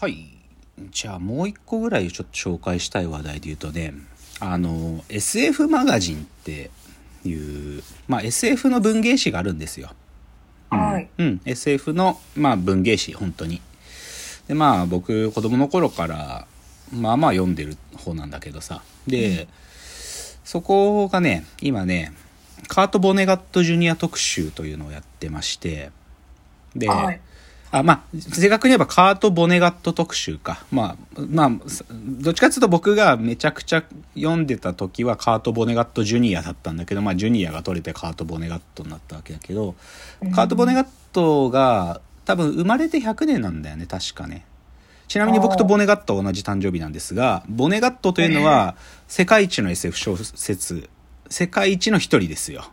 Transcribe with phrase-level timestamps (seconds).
[0.00, 0.28] はい
[0.92, 3.92] じゃあもう一個ぐらいちょっと紹介したい話題で言うとね
[4.40, 6.70] あの SF マガジンって
[7.22, 9.90] いうまあ SF の文芸誌があるんですよ。
[10.70, 11.10] はい。
[11.18, 13.60] うん SF の、まあ、文芸誌本当に。
[14.48, 16.46] でまあ僕子供の頃から
[16.90, 19.48] まあまあ読んでる方なんだけどさで、
[20.44, 22.14] そこがね今ね
[22.68, 25.90] カート・ボネガット・ジュニア特集というのをやってまして
[26.74, 27.20] で、はい。
[27.72, 30.64] あ、まあ、正確に言えばカート・ボネガット特集か。
[30.72, 31.50] まあ、まあ、
[31.94, 33.84] どっちかっていうと僕がめちゃくちゃ
[34.14, 39.76] 読んでた時はカート・ボネガット・ジュニアだったんだけど、まあ、ジュニアが取れてカート・ボネガットになったわけだけど、
[40.34, 44.44] カート・ボネガットが多分生まれて100年なんだよね、確かね。
[45.06, 48.76] ちなみに僕とボネガットは同じ誕生日なんですが、ボネガットというのは
[49.08, 50.88] 世界一の SF 小説、
[51.28, 52.70] 世界一の一人ですよ。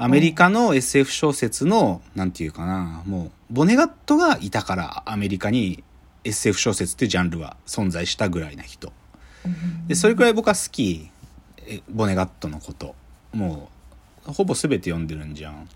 [0.00, 5.82] アメリカの SF 小説の、なんていうかな、もう、ボネガットがいたから、アメリカに
[6.22, 8.92] SF 小説っていうジャンルは存在したぐらいな人。
[9.88, 11.10] で、それくらい僕は好き、
[11.90, 12.94] ボネガットのこと。
[13.32, 13.68] も
[14.28, 15.68] う、ほぼ全て読んでるんじゃん。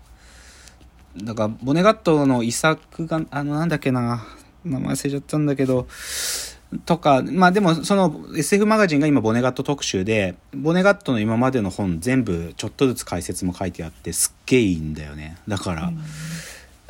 [1.17, 4.25] だから、ボネガットの遺作が、あの、なんだっけな、
[4.63, 5.85] 名前忘れちゃったんだけど、
[6.85, 15.37] とか、まあでもその SF マガジンが今ボネガット特集で、ボネガットの今までの本全部ちょっとずつ解説も書いてあってすっげえいいんだよね。
[15.47, 15.91] だから、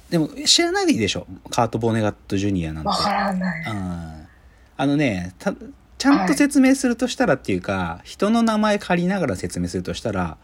[0.09, 1.27] でも知らないでしょ？
[1.49, 2.89] カート・ボネガット・ジュニアなんて。
[2.89, 3.71] わからない。
[3.71, 4.27] うん
[4.75, 5.53] あのねた
[5.99, 10.37] ちゃんと説明するとしたらっていうか、人の名前借りながら説明するとしたら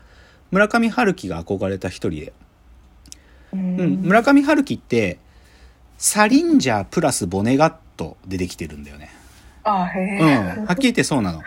[0.51, 2.33] 村上春樹が憧れた一人で、
[3.51, 5.19] ううん、村上春樹って
[5.97, 9.09] サリンジャープラスボネガットでできてるんだよね。
[9.63, 10.65] あ、へうん、え。
[10.65, 11.41] はっきり言ってそうなの。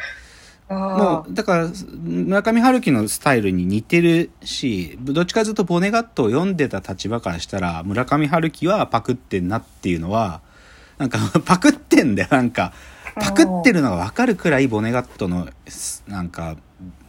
[0.69, 1.69] ももう、だから、
[2.03, 10.41] 村上春樹のスタイルに似てるし、どっちかというとボネガットを読んでた立場からしたら、村上春樹はパクってんなっていうのは、
[10.99, 12.73] なんか、 パクってんだよ、なんか。
[13.17, 15.49] パクってるのがわかるくらいボネガットの、
[16.09, 16.57] なんか、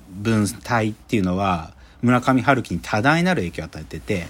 [0.09, 4.27] 文体っていうのは、村上春樹に多大なる影響を与えてて、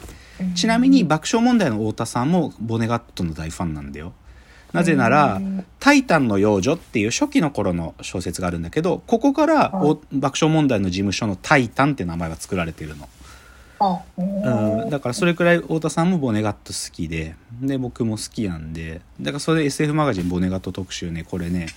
[0.55, 4.13] ちなみに爆笑問題の太田さんもボネガットの大ファンなんだよ。
[4.73, 13.07] なぜならうん、タイタンの幼女っていう初期の頃の小説があるんだけど、ここからお爆笑問題の事務所のタイタンって名前が作られてるの。
[13.79, 21.67] あ、うん、だからそれくらい太田さんもボネガット好きで、で、僕も好きなんで、だからそれで SF マガジンボネガット特集ね、これね、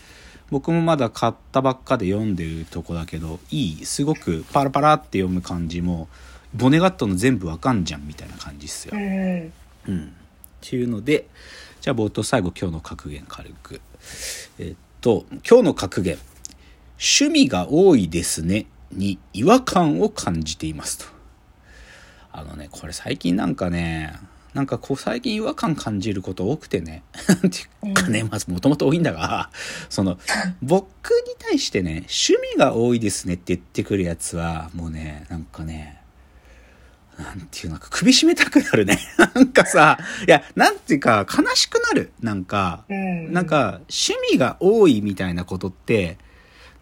[0.51, 6.09] 僕もまだ買ったばっかで読んでるとこだけど、いい、すごくパラパラって読む感じも、
[6.55, 8.99] ボネガットの全部わかんじゃんみたいな感じっすよう。
[8.99, 9.53] ん。
[9.89, 10.05] うん。
[10.67, 11.27] っていうので、
[11.81, 13.81] じゃあ冒頭最後今日の格言軽く。
[14.59, 16.19] えっと、今日の格言。
[16.99, 21.05] 趣味が多いですねに違和感を感じていますと。
[22.33, 24.15] あのね、これ最近なんかね、
[24.57, 27.03] なんかこう最近違和感感じること多くてね。
[27.29, 29.51] なんていうかね、まずもともと多いんだが、
[29.91, 30.19] その、
[30.63, 36.01] 僕に対してね、趣味が多いですねって言ってくるやつは、もうね、なんかね、
[37.19, 38.99] なんていうのか首絞めたくなるね。
[39.34, 42.12] なんかさ、いや、なんていうか悲しくなる。
[42.21, 43.32] なんか、うん。
[43.32, 46.19] なん、か趣味が多いみたいなことって、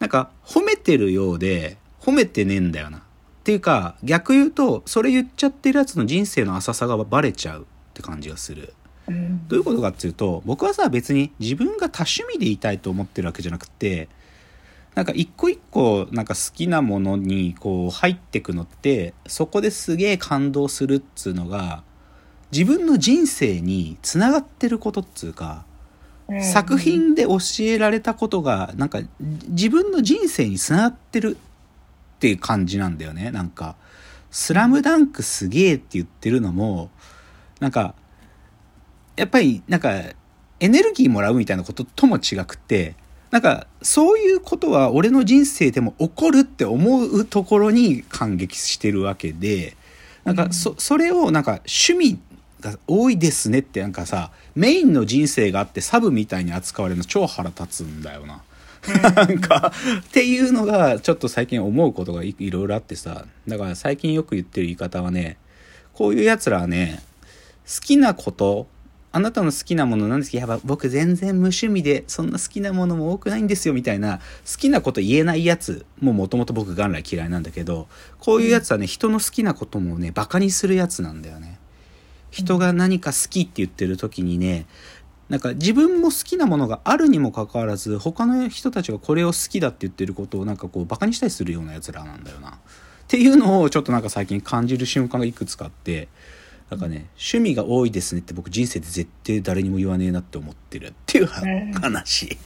[0.00, 2.98] なんか褒めてるようで褒めてねえんだよな。
[2.98, 3.00] っ
[3.44, 8.74] ていうか逆言うとそれ言っちゃってるやつの人生の浅さがバレちゃうって感じがする。
[9.06, 9.46] うん。
[9.48, 14.08] どういうことかっていうと僕はさ別に自分が多趣味でいたいと思ってるわけじゃなくて
[14.94, 21.82] なんか一個一個なんか好きなものにこう入ってくのってそこですげえ感動するっつうのが
[22.52, 25.64] 自分の人生につながってることっつうか
[26.28, 33.30] うん作品で教えられたことがなんか自分の人生につながってるっていう感じなんだよね。
[33.30, 33.76] なんか
[34.30, 36.90] 「スラムダンクすげえって言ってるのも
[37.60, 37.94] なんか
[39.16, 39.92] やっぱりなんか
[40.60, 42.96] エネルギーもらうみたいなこととも違くて
[43.34, 49.76] なんかそういうことは俺の人生でも起こるって思うところに感激してるわけで
[50.22, 52.20] なんかそそれをなんか趣味
[52.60, 58.44] が多いですねってなんかさメインの人生があってサブみたいに扱われるの超腹立つんだよな。
[59.02, 63.24] なんかっていうのがちょっと最近思うことがいいろいろあってさ。
[63.48, 65.38] だから最近よく言ってる言い方はね
[65.92, 67.02] こういうやつらはね
[67.66, 68.68] 好きなこと
[69.16, 77.86] あなたの好きなものなんですけどやっぱ僕全然無趣味でそんな好きなものも多くないんですよみたいな好きなこと言えないやつももともと僕元来嫌いなんだけど
[78.18, 81.60] こういうやつはね人の好きなこともねバカにするやつなんだよね。
[82.32, 84.66] 人が何か好きって言ってる時にね
[85.28, 92.50] なんか自分も好きなものがあるにもかかわらず他の人たちがこれを好きだって言ってることをなんかこうバカにしたりするようなやつらなんだよな。
[92.50, 92.54] っ
[93.06, 96.08] ていうのをちょっとなんか最近感じる瞬間がいくつかあって
[96.74, 102.36] なんかね趣味が多いですねって僕人生で絶対誰にも言わねえなって思ってるっていううん話。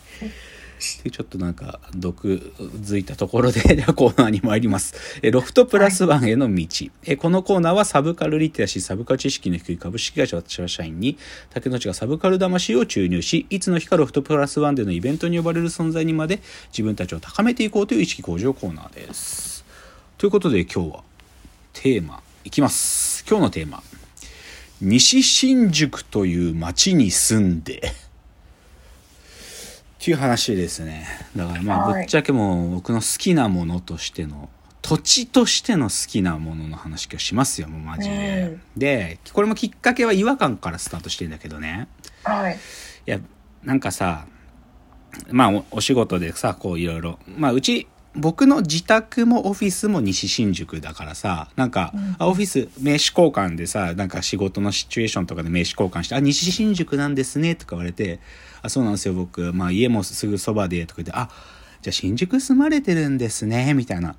[1.03, 4.95] でちょっとなんか毒づいたところで ではコーナーに参ります。
[5.23, 6.67] えロフトプラスワンへの道、
[7.05, 11.19] えこのコーナーはサブカルリテラシーサブカル知識の低い株式会社私は社員に
[11.51, 19.65] 竹野内がサブカル魂を注入しいつの日かロフトプラスワンでのイベントに呼ばれる存在にまで自分たちを高めていこうという意識向上コーナーです。
[20.17, 21.05] ということで今日は
[21.73, 23.25] テーマいきます。
[23.29, 23.83] 今日のテーマ
[24.81, 27.79] 西新宿という町に住んで。
[29.99, 31.07] っていう話ですね。
[31.35, 32.03] だからまあはい。
[32.03, 34.49] ぶっちゃけもう僕の好きなものとしての
[34.81, 41.89] 土地としての好きなものの話をしますよもうマジで、でこれもきっかけは違和感からスタートしてんだけどね。
[42.23, 42.55] はい。
[42.55, 43.19] いや
[43.65, 44.27] なんかさ
[45.31, 58.19] まあおお仕事でさこういろいろまあうち僕の自宅もオフィスも西新宿だからさなんか、あオフィス名刺交換でさなんか仕事のシチュエーションとかで名刺交換して「あ西新宿なんですね」とか言われて
[58.63, 61.29] 「あそうなんですよ僕、まあ、家もすぐそばで」とか言って「あ
[61.83, 64.17] じゃあ新宿住まれてるんですね」みたいな。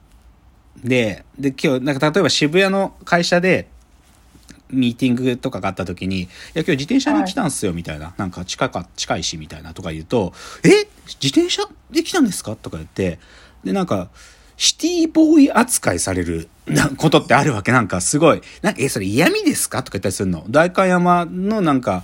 [0.83, 3.67] でで今日なんか例えば渋谷の会社で
[4.69, 8.13] ミーティングとかがあった時に、いや、今日自転車で来たんすよ、みたいな。
[8.17, 10.31] なんか近か、近いし、みたいなとか言うと、
[10.63, 10.87] え？
[11.19, 12.55] 自転車で来たんですか？
[12.55, 13.17] とか言って、
[13.63, 14.09] で、なんか、
[14.57, 17.71] シティボーイ扱いされるなことってあるわけ。
[17.71, 19.83] なんかすごい、なんか、え、それ嫌味ですか？
[19.83, 20.43] とか言ったりするの。
[20.49, 22.03] 代官山のなんか、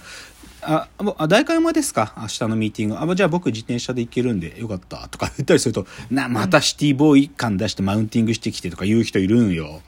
[0.61, 0.87] あ、
[1.17, 2.13] あ代官山ですか？
[2.17, 3.11] 明日のミーティング。
[3.11, 5.07] あ、じゃあ僕自転車で行けるんでよかった。
[5.09, 9.81] とか言ったりすると、な、またシティボーイ感出してマウンティングしてきてとか言う人いるんよ。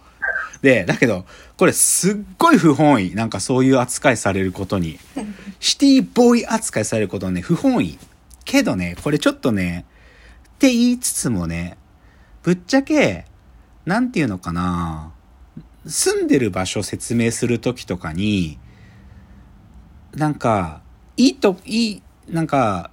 [0.61, 1.25] で、だけど、
[1.55, 3.15] これすっごい不本意。
[3.15, 4.99] なんかそういう扱いされることに。
[5.61, 7.97] シティボーイ扱いされることはね、不本意。
[8.43, 9.85] けどね、これちょっとね、
[10.57, 11.77] って言いつつもね、
[12.41, 13.25] ぶっちゃけ、
[13.85, 15.13] なんていうのかな、
[15.85, 18.57] 住んでる場所説明するときとかに、
[20.15, 20.81] なんか、
[21.15, 22.89] いいと、いい、なんか、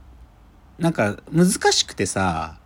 [0.78, 2.58] なんか難しくてさ、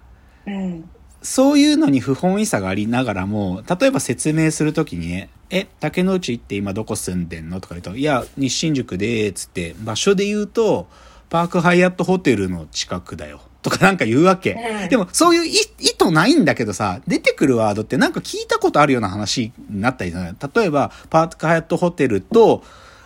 [0.45, 0.91] うん。
[1.23, 7.61] そういうのに不本意さがありながらも、例えば説明するときにね、え、竹之内って今どこ住んでんの？
[7.61, 10.89] とか言うと、いや、西新宿で、つって、場所で言うと、
[11.29, 13.43] パークハイアットホテルの近くだよ。
[13.63, 14.53] とかなんか言うわけ。
[14.53, 15.55] うんでも、そういう意意
[15.99, 22.63] 図ないんだけどさ、出てくるワードってなんか聞いたことあるような話になったりじゃない例えば、パークハイアットホテルと、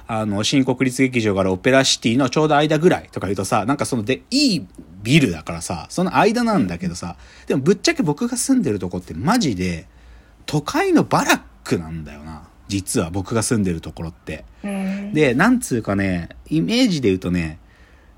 [0.07, 4.67] あの、新国立劇場からオペラシティのちょうど間ぐらいとか言うとさ、なんかそので、いい
[5.03, 7.17] ビルだからさ、その間なんだけどさ、
[7.47, 9.87] でもぶっちゃけ僕が住んでるとこってマジで、
[10.47, 12.43] 都会のバラックなんだよな。
[12.69, 14.45] 実は僕が住んでるところって。
[14.65, 15.13] うん。
[15.13, 17.59] で、なんつうかね、イメージで言うとね、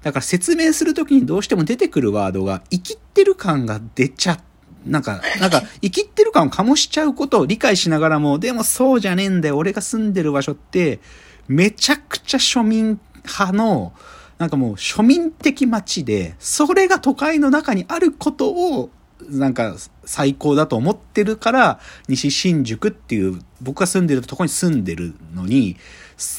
[0.04, 4.38] だから説明するときにどうしても出てくるワードが生きってる感が出ちゃ
[4.86, 9.56] なんか、なんか、 生きってる感を醸しちゃうことを理解しながらも、でもそうじゃねえんだよ。
[9.56, 11.00] 俺が住んでる場所って、
[11.48, 13.94] めちゃくちゃ庶民派の、
[14.36, 18.90] なんかもう庶民的街で、それが都会の中にあることを、
[19.30, 19.74] なんか
[20.04, 25.78] 最高だと思ってるから、西新宿っていう、僕が住んでるとこに住んでるのに、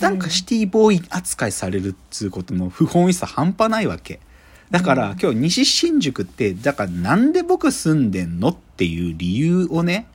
[0.01, 4.19] なんかシティボーイ扱いされるっつうことの不本意さ半端ないわけ。
[4.71, 10.07] だから、今日西新宿って、だからなんで僕住んでんのっていう理由をね、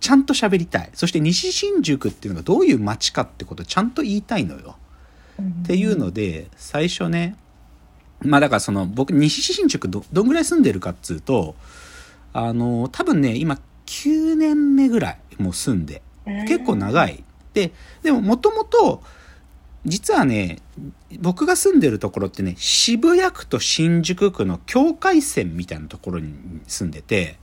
[0.00, 0.90] ちゃんと喋りたい。
[0.94, 4.76] そして西新宿っていうのがどういう街かってことをちゃんと言いたいのよ。
[5.40, 7.36] っていうので、最初ね、
[8.20, 11.56] まあだからその僕西新宿どどんぐらい住んでるかっつうと、
[12.32, 16.02] あの、多分ね、今9年目ぐらいもう住んで、
[16.46, 17.22] 結構長い。
[17.54, 19.02] で、でももともと、
[19.86, 20.58] 実はね、
[21.20, 26.34] 僕が住んでるところってね、渋谷区と新宿区の境界線みたいなところに
[26.66, 27.38] 住んでて、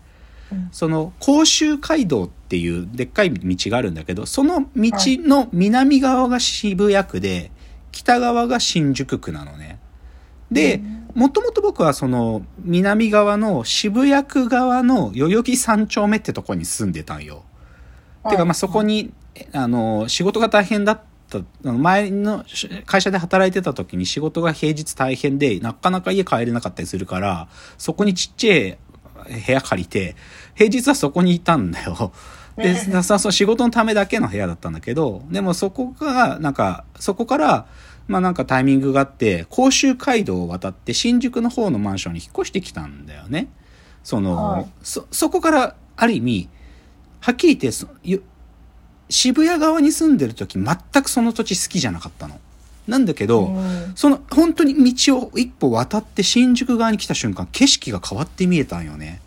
[0.52, 7.52] うんその甲州街道っていうでっかい道があるんだけど、その道の南側が渋谷区で、
[7.94, 9.80] 北側が新宿区なのね。
[10.52, 10.82] で、
[11.16, 17.44] もともと僕はその南側の渋谷区側の代々木三丁目ってとこに住んでたんよ。
[18.30, 19.14] てかまあそこに、
[19.54, 22.44] あの、仕事が大変だった、前の
[22.86, 27.48] 会社で働いてた時に仕事が平日大変で、なかなか家帰れなかったりするから、
[27.78, 28.78] そこにちっちゃい
[29.46, 30.16] 部屋借りて、
[30.56, 32.12] 平日はそこにいたんだよ。
[32.58, 37.66] で、さそう仕事のためだけの部屋だったんだけど、でもそこが、なんか、そこから、
[38.08, 43.48] まあなんかタイミングがあって、甲州街道を渡って新宿の方のマンションに引っ越してきたんだよね。
[44.04, 46.50] その、はいそ、そこから、ある意味、
[47.22, 47.72] はっきり言
[48.18, 48.28] って
[49.12, 52.40] 渋谷側に住んでる時全くその土地好きじゃなかったの。
[52.88, 59.22] なんだけど、うんその本当に道を一歩渡って新宿側に来た瞬間景色が変わって見えたんよね。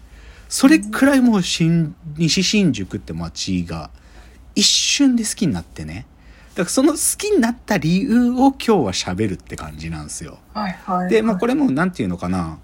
[0.49, 3.91] それくらいもう新西新宿って街が
[4.55, 6.07] 一瞬で好きになってね。
[6.55, 10.39] からその好きになった理由を今日は喋るって感じなんですよ。
[10.53, 11.11] はいはい。
[11.11, 11.55] で、まあ、これ。
[11.55, 12.59] れも何て言うのかな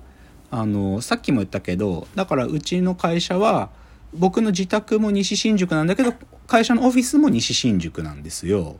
[0.50, 3.70] あのさっきも言ったけどだからうちの会社は
[4.12, 6.12] 僕の自宅も西新宿なんだけど
[6.50, 8.76] 会社のオフィスも西新宿なんですよ。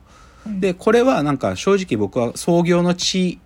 [0.59, 3.39] でこれはなんか正直僕は創業の地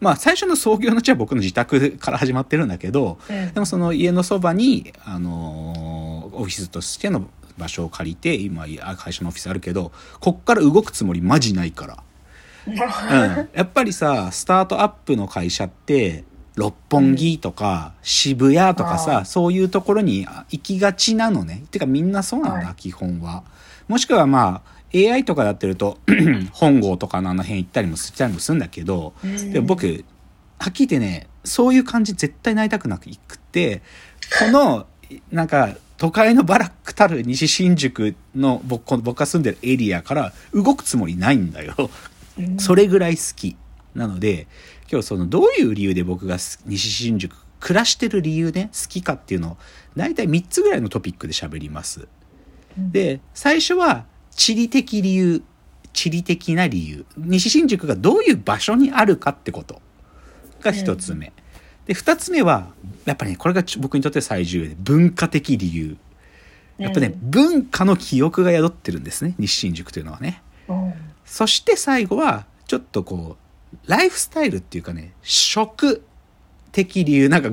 [0.00, 5.96] まあ最初の創業の地は僕の自宅から始まってるんだけどうんでもその家のそばに、あのー
[6.36, 12.02] オフィスとしての場所を借りて今あ会社のオフィスあるけどこっから動くつもりマジないから。
[12.66, 16.24] うん、やっぱりさスタートアップの会社って
[16.56, 21.64] 六本木とか渋谷とかさ、そういうところに行きがちなのね。
[21.70, 22.74] てかみんなそうなんだ、はい。
[22.76, 23.44] 基本は。
[23.88, 25.98] もしくはまあ AI とかやってると
[26.52, 29.52] 本郷とかのあの辺行ったりもしたりもするんだけど、うん。
[29.52, 30.04] でも僕
[30.58, 33.12] はっきり言ってねそういう感じ絶対なりたくなくっ
[33.52, 33.82] て
[34.40, 34.86] この
[35.30, 41.74] なんか都会のバラックたる西新宿の僕僕が住んでるエリアから動くつもりないんだよ。
[42.38, 42.58] うん。
[42.58, 43.56] それぐらい好き。
[43.96, 44.46] なので、
[44.90, 49.56] 今日そのどういう理由で僕がす西新宿暮らしてる理由ね、好きかっていうのを、
[49.96, 52.06] 大体3つぐらいのトピックで喋ります。
[52.76, 55.42] で、最初は地理的理由、
[55.92, 57.06] 地理的な理由。
[57.16, 59.80] 西新宿がどういう場所にあるかってこと
[60.60, 61.32] が1つ目。
[61.86, 62.68] で、2つ目は、
[63.06, 65.96] やっぱりね、これがち僕にとって最重要で、文化的理由。
[66.76, 70.42] やっぱね、うん文化の記憶が宿ってるんですね、西新宿というのはね。
[70.68, 70.92] うん
[71.24, 73.45] そして最後は、ちょっとこう、
[73.86, 76.02] ライフスタイルっていうかね、食
[76.72, 77.50] 的理由、なんか、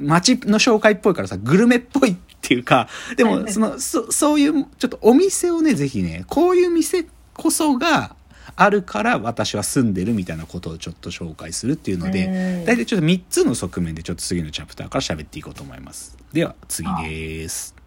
[0.00, 8.16] 街の紹介っぽいからさ、グルメっぽいっていうか、でも、その、そそういう、ちょっとお店をね、ぜひね、こういう店こそが
[8.56, 16.16] あるから私は住んでるみたいなことをちょっと紹介するっていうので、うん大体ちょっと3つの側面でちょっと次のチャプターから喋っていこうと思います。
[16.32, 17.79] では、次です。